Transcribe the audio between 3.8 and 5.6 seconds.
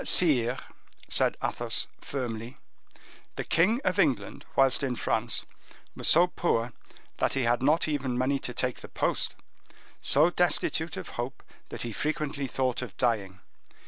of England, whilst in France,